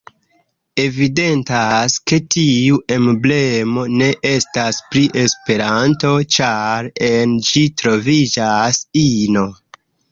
Evidentas 0.83 1.97
ke 2.11 2.19
tiu 2.35 2.79
emblemo 2.97 3.85
ne 4.01 4.09
estas 4.31 4.81
pri 4.95 5.05
Esperanto, 5.27 6.15
ĉar 6.39 6.91
en 7.13 7.39
ĝi 7.51 7.69
troviĝas 7.85 8.85
ino. 9.09 9.49